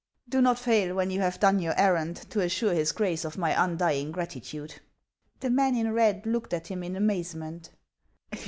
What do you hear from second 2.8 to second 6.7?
Grace of my undying gratitude." The man in red looked at